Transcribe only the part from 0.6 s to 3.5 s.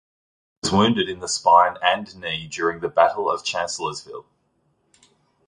He was wounded in the spine and knee during the Battle of